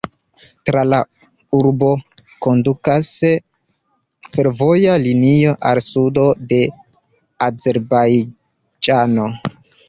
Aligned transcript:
Tra 0.67 0.79
la 0.91 0.99
urbo 1.57 1.89
kondukas 2.45 3.09
fervoja 4.37 4.95
linio 5.03 5.53
al 5.73 5.83
sudo 5.89 6.25
de 6.55 6.61
Azerbajĝano. 7.51 9.29